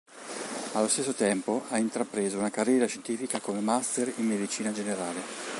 [0.71, 5.21] Allo stesso tempo, ha intrapreso una carriera scientifica come Master in medicina generale.